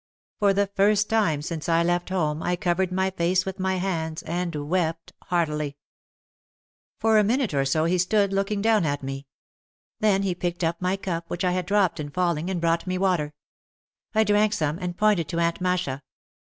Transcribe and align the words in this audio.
For 0.39 0.51
the 0.51 0.65
first 0.65 1.11
time 1.11 1.43
since 1.43 1.69
I 1.69 1.83
left 1.83 2.09
home 2.09 2.41
I 2.41 2.55
covered 2.55 2.91
my 2.91 3.11
face 3.11 3.45
with 3.45 3.59
my 3.59 3.75
hands 3.75 4.23
and 4.23 4.67
wept 4.67 5.13
heartily. 5.25 5.77
For 6.97 7.19
a 7.19 7.23
minute 7.23 7.53
or 7.53 7.65
so 7.65 7.85
he 7.85 7.99
stood 7.99 8.33
looking 8.33 8.63
down 8.63 8.83
at 8.83 9.03
me. 9.03 9.27
Then 9.99 10.23
he 10.23 10.33
picked 10.33 10.63
up 10.63 10.81
my 10.81 10.97
cup, 10.97 11.25
which 11.27 11.43
I 11.45 11.51
had 11.51 11.67
dropped 11.67 11.99
in 11.99 12.09
falling, 12.09 12.49
and 12.49 12.59
brought 12.59 12.87
me 12.87 12.97
water. 12.97 13.35
I 14.15 14.23
drank 14.23 14.53
some, 14.53 14.79
and 14.79 14.97
pointed 14.97 15.27
to 15.27 15.39
Aunt 15.39 15.61
Masha. 15.61 16.01